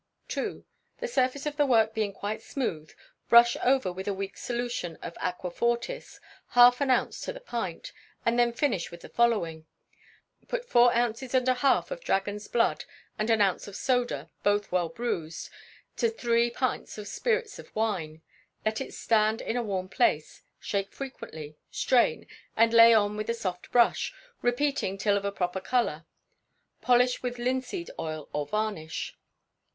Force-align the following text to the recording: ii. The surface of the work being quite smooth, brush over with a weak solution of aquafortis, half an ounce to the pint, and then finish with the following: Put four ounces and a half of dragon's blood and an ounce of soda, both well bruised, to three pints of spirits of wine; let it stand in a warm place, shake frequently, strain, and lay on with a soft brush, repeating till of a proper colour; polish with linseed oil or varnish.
ii. 0.35 0.63
The 0.97 1.07
surface 1.07 1.45
of 1.45 1.57
the 1.57 1.65
work 1.67 1.93
being 1.93 2.11
quite 2.11 2.41
smooth, 2.41 2.91
brush 3.29 3.55
over 3.63 3.91
with 3.93 4.07
a 4.07 4.15
weak 4.15 4.35
solution 4.35 4.95
of 4.95 5.13
aquafortis, 5.21 6.19
half 6.55 6.81
an 6.81 6.89
ounce 6.89 7.21
to 7.21 7.33
the 7.33 7.39
pint, 7.39 7.91
and 8.25 8.39
then 8.39 8.51
finish 8.51 8.89
with 8.89 9.01
the 9.01 9.09
following: 9.09 9.67
Put 10.47 10.67
four 10.67 10.91
ounces 10.95 11.35
and 11.35 11.47
a 11.47 11.53
half 11.53 11.91
of 11.91 12.03
dragon's 12.03 12.47
blood 12.47 12.85
and 13.19 13.29
an 13.29 13.41
ounce 13.41 13.67
of 13.67 13.75
soda, 13.75 14.31
both 14.41 14.71
well 14.71 14.89
bruised, 14.89 15.51
to 15.97 16.09
three 16.09 16.49
pints 16.49 16.97
of 16.97 17.07
spirits 17.07 17.59
of 17.59 17.69
wine; 17.75 18.23
let 18.65 18.81
it 18.81 18.95
stand 18.95 19.39
in 19.39 19.55
a 19.55 19.61
warm 19.61 19.87
place, 19.87 20.41
shake 20.59 20.91
frequently, 20.91 21.57
strain, 21.69 22.25
and 22.57 22.73
lay 22.73 22.91
on 22.91 23.17
with 23.17 23.29
a 23.29 23.35
soft 23.35 23.71
brush, 23.71 24.11
repeating 24.41 24.97
till 24.97 25.15
of 25.15 25.25
a 25.25 25.31
proper 25.31 25.61
colour; 25.61 26.05
polish 26.81 27.21
with 27.21 27.37
linseed 27.37 27.91
oil 27.99 28.27
or 28.33 28.47
varnish. 28.47 29.15